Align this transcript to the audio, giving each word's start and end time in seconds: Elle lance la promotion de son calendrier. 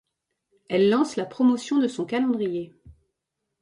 Elle 0.67 0.89
lance 0.89 1.15
la 1.15 1.27
promotion 1.27 1.77
de 1.77 1.87
son 1.87 2.05
calendrier. 2.05 2.73